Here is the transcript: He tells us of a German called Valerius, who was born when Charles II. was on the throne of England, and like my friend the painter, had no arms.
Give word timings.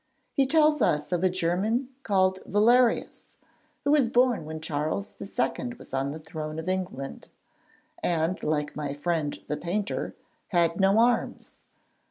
He 0.33 0.47
tells 0.47 0.81
us 0.81 1.11
of 1.11 1.23
a 1.23 1.29
German 1.29 1.89
called 2.01 2.39
Valerius, 2.47 3.37
who 3.83 3.91
was 3.91 4.09
born 4.09 4.45
when 4.45 4.59
Charles 4.59 5.13
II. 5.21 5.73
was 5.77 5.93
on 5.93 6.09
the 6.09 6.17
throne 6.17 6.57
of 6.57 6.67
England, 6.67 7.29
and 8.01 8.41
like 8.41 8.75
my 8.75 8.95
friend 8.95 9.39
the 9.47 9.57
painter, 9.57 10.15
had 10.47 10.79
no 10.79 10.97
arms. 10.97 11.61